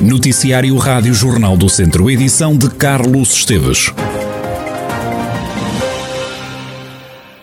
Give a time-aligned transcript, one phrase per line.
[0.00, 3.92] Noticiário Rádio Jornal do Centro, edição de Carlos Esteves.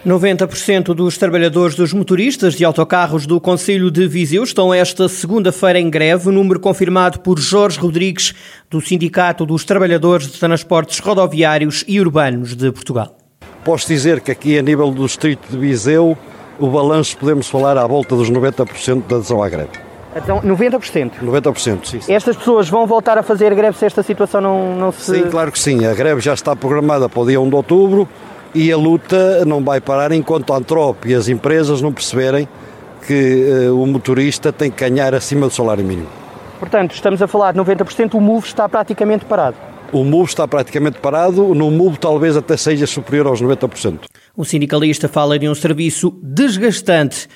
[0.03, 5.87] 90% dos trabalhadores dos motoristas de autocarros do Conselho de Viseu estão esta segunda-feira em
[5.87, 8.33] greve, número confirmado por Jorge Rodrigues,
[8.71, 13.15] do Sindicato dos Trabalhadores de Transportes Rodoviários e Urbanos de Portugal.
[13.63, 16.17] Posso dizer que aqui a nível do distrito de Viseu,
[16.57, 19.86] o balanço podemos falar à volta dos 90% da adesão à greve.
[20.15, 21.11] Então, 90%?
[21.21, 22.13] 90%, sim, sim.
[22.13, 25.15] Estas pessoas vão voltar a fazer greve se esta situação não, não se...
[25.15, 25.85] Sim, claro que sim.
[25.85, 28.09] A greve já está programada para o dia 1 de outubro
[28.53, 32.47] e a luta não vai parar enquanto a Antrop e as empresas não perceberem
[33.05, 36.07] que uh, o motorista tem que ganhar acima do salário mínimo.
[36.59, 39.55] Portanto, estamos a falar de 90%, o MOVE está praticamente parado.
[39.93, 43.99] O MOVE está praticamente parado, no MOVE talvez até seja superior aos 90%.
[44.35, 47.27] O sindicalista fala de um serviço desgastante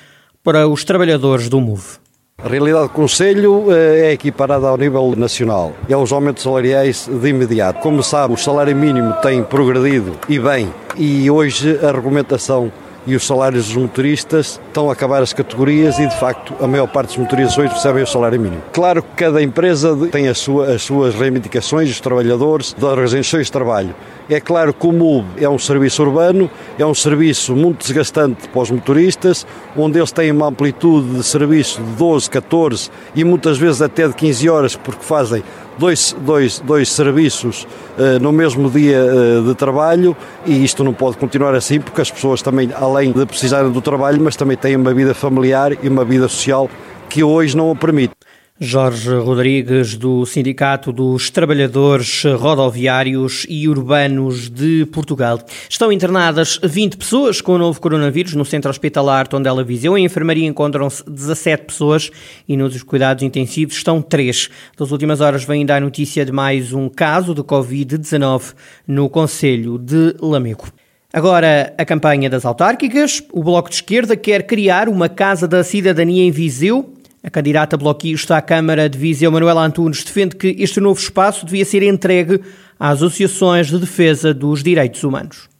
[0.42, 2.01] para os trabalhadores do MOVE.
[2.44, 5.72] A realidade do Conselho eh, é equiparada ao nível nacional.
[5.88, 7.78] É os aumentos salariais de imediato.
[7.78, 12.72] Como sabe, o salário mínimo tem progredido e bem, e hoje a argumentação
[13.06, 16.86] e os salários dos motoristas estão a acabar as categorias e, de facto, a maior
[16.86, 18.62] parte dos motoristas hoje recebem o salário mínimo.
[18.72, 23.52] Claro que cada empresa tem as, sua, as suas reivindicações, os trabalhadores, das organizações de
[23.52, 23.94] trabalho.
[24.30, 28.62] É claro que o MUB é um serviço urbano, é um serviço muito desgastante para
[28.62, 33.82] os motoristas, onde eles têm uma amplitude de serviço de 12, 14 e muitas vezes
[33.82, 35.42] até de 15 horas, porque fazem
[35.78, 37.66] dois, dois, dois serviços
[37.98, 42.10] uh, no mesmo dia uh, de trabalho e isto não pode continuar assim porque as
[42.10, 46.04] pessoas também, além de precisarem do trabalho, mas também têm uma vida familiar e uma
[46.04, 46.68] vida social
[47.08, 48.14] que hoje não o permite.
[48.64, 55.40] Jorge Rodrigues, do Sindicato dos Trabalhadores Rodoviários e Urbanos de Portugal.
[55.68, 59.98] Estão internadas 20 pessoas com o novo coronavírus no centro hospitalar Tondela Viseu.
[59.98, 62.12] Em enfermaria encontram-se 17 pessoas
[62.48, 64.48] e nos cuidados intensivos estão 3.
[64.78, 68.54] Das últimas horas vem ainda a notícia de mais um caso de Covid-19
[68.86, 70.68] no Conselho de Lamego.
[71.12, 73.24] Agora, a campanha das autárquicas.
[73.32, 78.36] O Bloco de Esquerda quer criar uma Casa da Cidadania em Viseu a candidata bloquista
[78.36, 82.40] à Câmara de Viseu, Manuela Antunes, defende que este novo espaço devia ser entregue
[82.78, 85.51] às associações de defesa dos direitos humanos.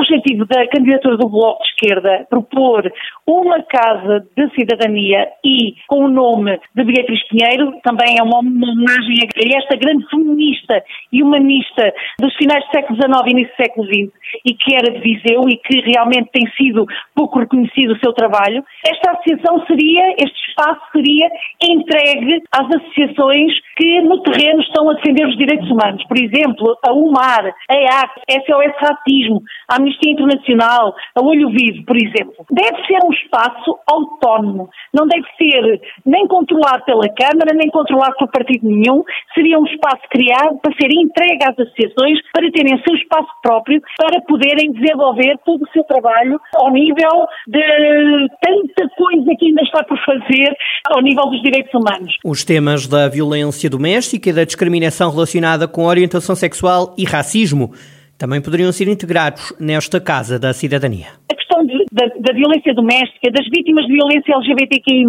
[0.00, 2.90] Objetivo da candidatura do Bloco de Esquerda propor
[3.26, 9.16] uma casa de cidadania e com o nome de Beatriz Pinheiro, também é uma homenagem
[9.22, 13.86] a esta grande feminista e humanista dos finais do século XIX e início do século
[13.86, 18.12] XX e que era de Viseu e que realmente tem sido pouco reconhecido o seu
[18.12, 18.64] trabalho.
[18.86, 21.28] Esta associação seria, este espaço seria
[21.62, 26.04] entregue às associações que no terreno estão a defender os direitos humanos.
[26.06, 28.10] Por exemplo, a UMAR, a EAC,
[28.46, 32.34] SOS Racismo, a Amnistia Internacional, a Olho Vivo, por exemplo.
[32.50, 34.70] Deve ser um espaço autónomo.
[34.94, 39.02] Não deve ser nem controlado pela Câmara, nem controlado por partido nenhum.
[39.34, 44.20] Seria um espaço criado para ser entregue às associações, para terem seu espaço próprio, para
[44.22, 49.98] poderem desenvolver todo o seu trabalho ao nível de tanta coisa que ainda está por
[50.04, 50.54] fazer
[50.86, 52.16] ao nível dos direitos humanos.
[52.24, 57.72] Os temas da violência doméstica e da discriminação relacionada com orientação sexual e racismo
[58.20, 61.08] também poderiam ser integrados nesta Casa da Cidadania.
[61.32, 65.08] A questão de, da, da, violência doméstica, das vítimas de violência LGBTQI+,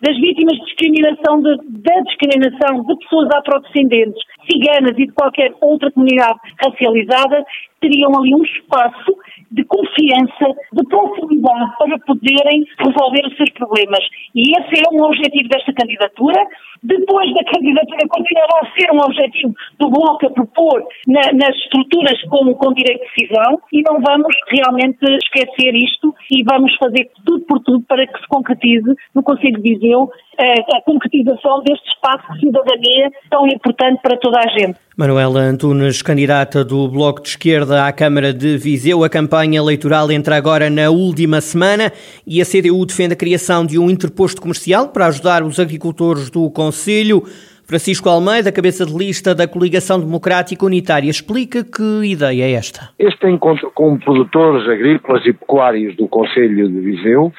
[0.00, 1.52] das vítimas de discriminação, de,
[1.84, 7.44] da discriminação de pessoas afrodescendentes, ciganas e de qualquer outra comunidade racializada,
[7.78, 9.12] teriam ali um espaço
[9.56, 14.04] de confiança, de proximidade para poderem resolver os seus problemas.
[14.34, 16.46] E esse é um objetivo desta candidatura.
[16.82, 22.20] Depois da candidatura continuará a ser um objetivo do Bloco a propor na, nas estruturas
[22.28, 27.44] com, com direito de decisão e não vamos realmente esquecer isto e vamos fazer tudo
[27.46, 32.32] por tudo para que se concretize no Conselho de Viseu a, a concretização deste espaço
[32.34, 34.78] de cidadania tão importante para toda a gente.
[34.96, 40.36] Manuela Antunes, candidata do Bloco de Esquerda à Câmara de Viseu, a campanha eleitoral entra
[40.36, 41.92] agora na última semana
[42.26, 46.50] e a CDU defende a criação de um interposto comercial para ajudar os agricultores do
[46.50, 47.22] Conselho.
[47.66, 52.90] Francisco Almeida, cabeça de lista da Coligação Democrática Unitária, explica que ideia é esta.
[52.96, 57.32] Este encontro com produtores agrícolas e pecuários do Conselho de Viseu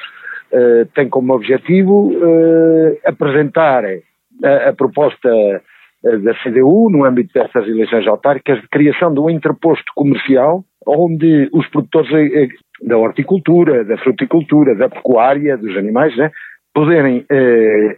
[0.52, 5.28] uh, tem como objetivo uh, apresentar a, a proposta
[6.00, 11.66] da CDU, no âmbito destas eleições autárquicas, de criação de um interposto comercial onde os
[11.68, 12.08] produtores
[12.80, 16.30] da horticultura, da fruticultura, da pecuária, dos animais, né,
[16.72, 17.26] poderem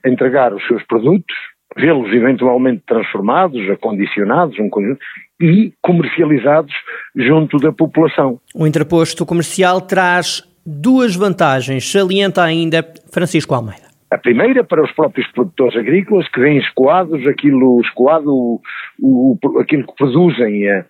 [0.02, 1.36] entregar os seus produtos,
[1.76, 4.98] vê-los eventualmente transformados, acondicionados, um conjunto,
[5.40, 6.74] e comercializados
[7.16, 8.38] junto da população.
[8.54, 13.90] O interposto comercial traz duas vantagens, salienta ainda Francisco Almeida.
[14.10, 18.60] A primeira para os próprios produtores agrícolas que vêm escoados aquilo, escoado o,
[19.00, 20.84] o, aquilo que produzem uh,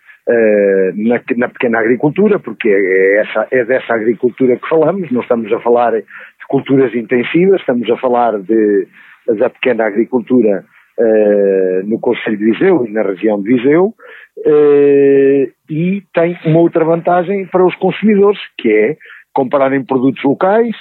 [0.96, 5.60] na, na, pequena agricultura, porque é, essa, é dessa agricultura que falamos, não estamos a
[5.60, 6.04] falar de
[6.48, 8.88] culturas intensivas, estamos a falar de,
[9.38, 10.64] da pequena agricultura
[10.98, 13.94] uh, no Conselho de Viseu e na região de Viseu,
[15.68, 18.96] e tem uma outra vantagem para os consumidores, que é
[19.32, 20.74] comprarem produtos locais,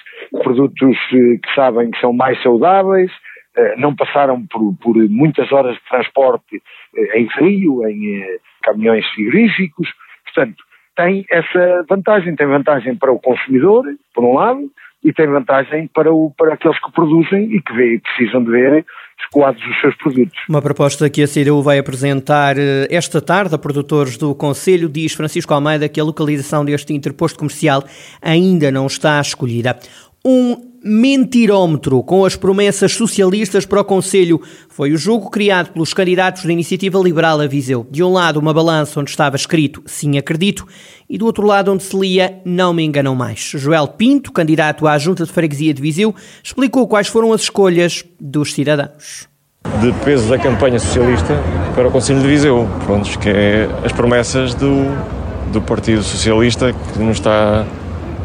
[0.43, 3.11] produtos eh, que sabem que são mais saudáveis,
[3.55, 6.61] eh, não passaram por, por muitas horas de transporte
[6.95, 8.23] eh, em frio, em
[8.63, 9.89] caminhões frigoríficos,
[10.25, 10.63] portanto,
[10.95, 14.69] tem essa vantagem, tem vantagem para o consumidor, por um lado,
[15.03, 18.85] e tem vantagem para, o, para aqueles que produzem e que vê, precisam de ver
[19.19, 20.37] escoados os seus produtos.
[20.47, 25.13] Uma proposta que a CDU vai apresentar eh, esta tarde a produtores do Conselho, diz
[25.13, 27.83] Francisco Almeida que a localização deste interposto comercial
[28.21, 29.77] ainda não está escolhida.
[30.25, 36.45] Um mentirómetro com as promessas socialistas para o Conselho foi o jogo criado pelos candidatos
[36.45, 37.85] da Iniciativa Liberal a Viseu.
[37.89, 40.65] De um lado, uma balança onde estava escrito Sim, acredito,
[41.09, 43.39] e do outro lado, onde se lia Não me enganam mais.
[43.39, 48.53] Joel Pinto, candidato à Junta de Freguesia de Viseu, explicou quais foram as escolhas dos
[48.53, 49.27] cidadãos.
[49.81, 51.35] De peso da campanha socialista
[51.75, 54.85] para o Conselho de Viseu, pronto, que é as promessas do,
[55.51, 57.65] do Partido Socialista que nos está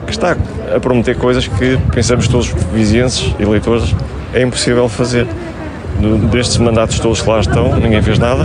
[0.04, 0.36] que está
[0.74, 3.94] a prometer coisas que pensamos todos vizienses, eleitores,
[4.32, 5.26] é impossível fazer.
[6.30, 8.44] Destes mandatos todos que lá estão, ninguém fez nada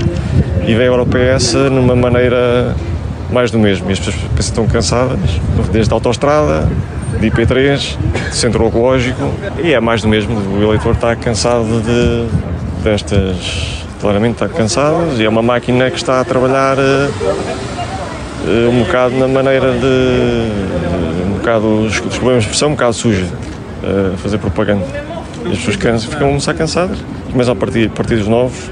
[0.66, 2.76] e vem agora o PS numa maneira
[3.32, 3.90] mais do mesmo.
[3.90, 5.20] E as pessoas estão cansadas,
[5.72, 6.70] desde a autoestrada,
[7.20, 7.98] de IP3,
[8.30, 9.32] de centro ecológico,
[9.64, 10.38] e é mais do mesmo.
[10.58, 13.80] O eleitor está cansado de, destas.
[14.00, 19.28] Claramente está cansado e é uma máquina que está a trabalhar uh, um bocado na
[19.28, 21.09] maneira de
[21.50, 23.28] bocado, desculpem a expressão, um bocado suja
[24.14, 24.86] a fazer propaganda.
[25.46, 27.00] E as pessoas ficam a começar cansadas,
[27.32, 28.70] começam a partir partidos novos,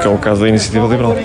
[0.00, 1.16] que é o caso da Iniciativa Liberal.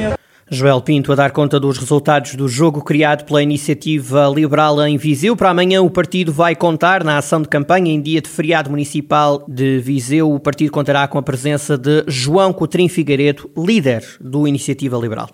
[0.49, 5.35] Joel Pinto a dar conta dos resultados do jogo criado pela Iniciativa Liberal em Viseu.
[5.35, 9.43] Para amanhã o partido vai contar na ação de campanha em dia de feriado municipal
[9.47, 10.31] de Viseu.
[10.31, 15.29] O partido contará com a presença de João Coutrinho Figueiredo, líder do Iniciativa Liberal.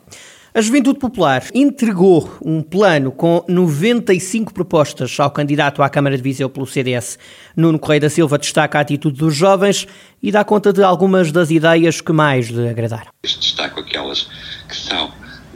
[0.53, 6.49] A Juventude Popular entregou um plano com 95 propostas ao candidato à Câmara de Viseu
[6.49, 7.17] pelo CDS.
[7.55, 9.87] Nuno Correia da Silva destaca a atitude dos jovens
[10.21, 13.11] e dá conta de algumas das ideias que mais lhe agradaram.
[13.23, 14.27] Destaco aquelas
[14.67, 15.13] que são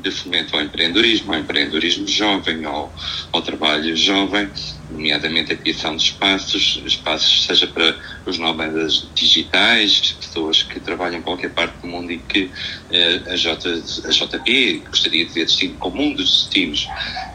[0.10, 2.94] de fomento ao empreendedorismo, ao empreendedorismo jovem, ao,
[3.32, 4.50] ao trabalho jovem,
[4.90, 11.22] nomeadamente a criação de espaços, espaços seja para os nómadas digitais, pessoas que trabalham em
[11.24, 12.52] qualquer parte do mundo e que
[12.92, 13.68] eh, a, J,
[14.06, 16.88] a JP gostaria de ver destino como um dos destinos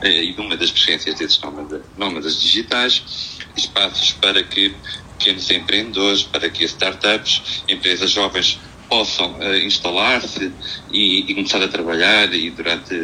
[0.03, 3.03] eh, e de uma das preferências desses nómadas, nómadas digitais,
[3.57, 4.77] espaços para que
[5.19, 8.59] pequenos empreendedores, para que startups, empresas jovens
[8.91, 10.53] possam uh, instalar-se
[10.93, 12.95] e, e, começar a trabalhar e durante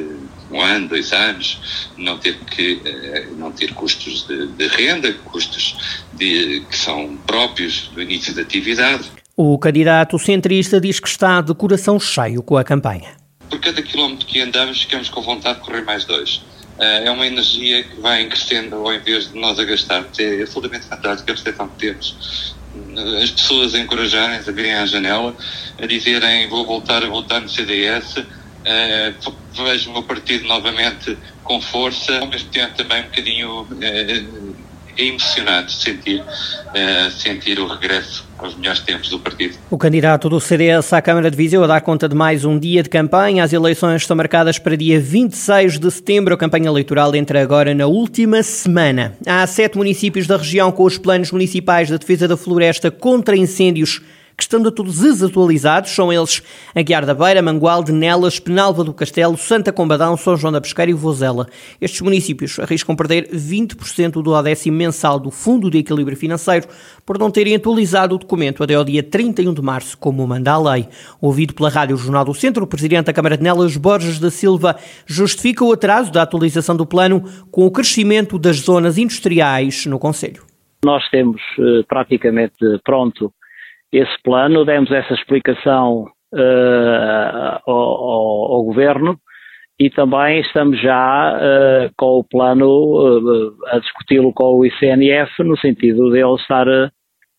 [0.50, 6.02] um ano, dois anos, não ter que uh, não ter custos de, de renda, custos
[6.12, 9.10] de, que são próprios do início da atividade.
[9.36, 13.25] O candidato centrista diz que está de coração cheio com a campanha.
[13.48, 16.36] Por cada quilómetro que andamos, ficamos com vontade de correr mais dois.
[16.78, 20.18] Uh, é uma energia que vai crescendo ao invés de nós a gastarmos.
[20.18, 22.54] É absolutamente fantástico a percepção que temos
[23.22, 25.36] as pessoas a encorajarem a virem à janela,
[25.80, 28.26] a dizerem vou voltar a votar no CDS, uh,
[28.64, 29.14] eh,
[29.52, 34.45] vejo o meu partido novamente com força, ao mesmo tempo também um bocadinho uh,
[34.96, 39.56] é emocionante sentir, uh, sentir o regresso aos melhores tempos do partido.
[39.70, 42.82] O candidato do CDS à Câmara de Viseu a dar conta de mais um dia
[42.82, 43.44] de campanha.
[43.44, 46.34] As eleições estão marcadas para dia 26 de setembro.
[46.34, 49.14] A campanha eleitoral entra agora na última semana.
[49.26, 54.02] Há sete municípios da região com os planos municipais de defesa da floresta contra incêndios
[54.36, 56.42] que estando todos desatualizados, são eles
[56.74, 60.94] Aguiar da Beira, Mangualde, Nelas, Penalva do Castelo, Santa Combadão, São João da Pesqueira e
[60.94, 61.46] Vozela.
[61.80, 66.68] Estes municípios arriscam perder 20% do décimo mensal do Fundo de Equilíbrio Financeiro
[67.04, 70.74] por não terem atualizado o documento até ao dia 31 de março, como manda a
[70.74, 70.86] lei.
[71.20, 74.76] Ouvido pela Rádio Jornal do Centro, o Presidente da Câmara de Nelas, Borges da Silva,
[75.06, 80.44] justifica o atraso da atualização do plano com o crescimento das zonas industriais no Conselho.
[80.84, 83.32] Nós temos eh, praticamente pronto
[83.92, 89.16] esse plano, demos essa explicação uh, ao, ao, Governo
[89.78, 95.56] e também estamos já uh, com o plano uh, a discuti-lo com o ICNF no
[95.58, 96.66] sentido de ele estar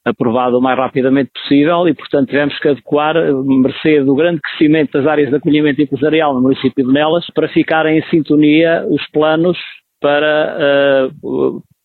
[0.06, 5.06] aprovado o mais rapidamente possível e, portanto, tivemos que adequar, mercê do grande crescimento das
[5.06, 9.58] áreas de acolhimento empresarial no município de Nelas, para ficarem em sintonia os planos
[10.00, 11.10] para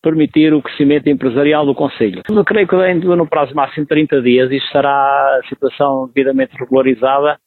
[0.03, 2.21] permitir o crescimento empresarial do Conselho.
[2.29, 6.55] Eu creio que ainda no prazo máximo de 30 dias isto será a situação devidamente
[6.59, 7.39] regularizada,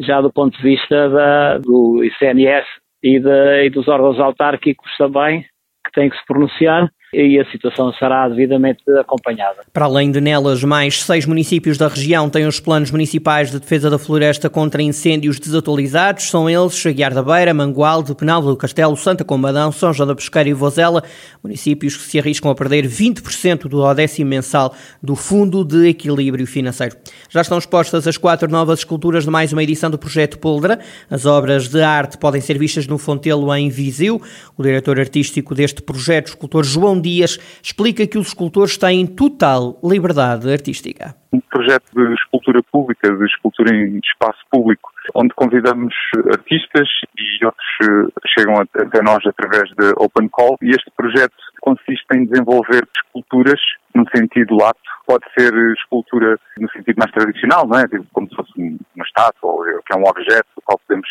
[0.00, 2.66] já do ponto de vista da, do ICNS
[3.02, 5.42] e, de, e dos órgãos autárquicos também,
[5.84, 9.60] que têm que se pronunciar e a situação será devidamente acompanhada.
[9.72, 13.88] Para além de nelas, mais seis municípios da região têm os planos municipais de defesa
[13.88, 16.24] da floresta contra incêndios desatualizados.
[16.24, 20.48] São eles Aguiar da Beira, Mangualde, Penalva do Castelo, Santa Combadão, São João da Pesqueira
[20.48, 21.02] e Vozela,
[21.42, 26.96] municípios que se arriscam a perder 20% do odécimo mensal do Fundo de Equilíbrio Financeiro.
[27.30, 30.78] Já estão expostas as quatro novas esculturas de mais uma edição do projeto Poldra.
[31.10, 34.20] As obras de arte podem ser vistas no Fontelo em Viseu.
[34.56, 39.78] O diretor artístico deste projeto, o escultor João Dias, explica que os escultores têm total
[39.84, 41.14] liberdade artística.
[41.32, 45.94] Um projeto de escultura pública, de escultura em espaço público, onde convidamos
[46.30, 50.56] artistas e outros eh, chegam até nós através de Open Call.
[50.62, 53.60] E este projeto consiste em desenvolver esculturas
[53.94, 54.80] no sentido lato.
[55.06, 57.86] Pode ser escultura no sentido mais tradicional, não é?
[57.86, 61.08] Tipo, como se uma estátua, ou que é um objeto do qual podemos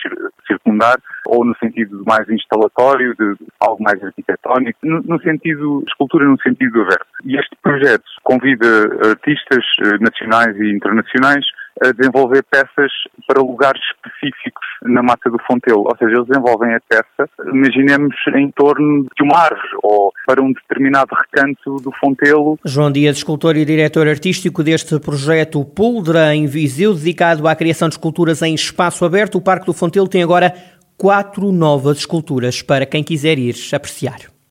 [0.47, 0.97] circundar,
[1.27, 6.81] ou no sentido mais instalatório, de algo mais arquitetónico, no, no sentido, escultura no sentido
[6.81, 7.07] aberto.
[7.25, 8.67] E este projeto convida
[9.09, 11.45] artistas eh, nacionais e internacionais
[11.81, 12.91] a desenvolver peças
[13.27, 15.83] para lugares específicos na mata do Fontelo.
[15.85, 20.51] Ou seja, eles desenvolvem a peça, imaginemos, em torno de uma árvore ou para um
[20.51, 22.57] determinado recanto do Fontelo.
[22.65, 27.95] João Dias, escultor e diretor artístico deste projeto Puldra em Viseu, dedicado à criação de
[27.95, 29.37] esculturas em espaço aberto.
[29.37, 30.53] O Parque do Fontelo tem agora
[30.97, 34.32] quatro novas esculturas para quem quiser ir apreciar.